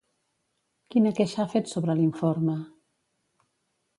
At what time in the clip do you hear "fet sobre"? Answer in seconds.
1.51-1.97